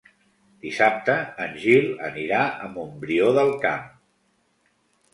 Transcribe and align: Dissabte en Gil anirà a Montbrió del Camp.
Dissabte 0.63 1.17
en 1.45 1.53
Gil 1.65 1.87
anirà 2.09 2.41
a 2.69 2.73
Montbrió 2.79 3.31
del 3.39 3.57
Camp. 3.67 3.89